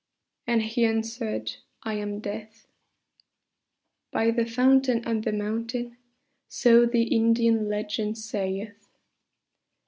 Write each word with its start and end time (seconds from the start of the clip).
And 0.47 0.63
he 0.63 0.83
answered, 0.83 1.57
"I 1.83 1.93
am 1.93 2.21
Death." 2.21 2.65
By 4.11 4.31
the 4.31 4.47
fountain 4.47 5.05
on 5.05 5.21
the 5.21 5.31
mountain 5.31 5.95
So 6.47 6.87
the 6.87 7.03
Indian 7.03 7.69
legend 7.69 8.17
saith. 8.17 8.87